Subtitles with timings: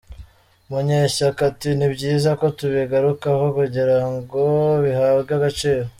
[0.69, 4.41] Munyeshyaka ati “Ni byiza ko tubigarukaho kugirango
[4.83, 5.83] bihabwe agaciro.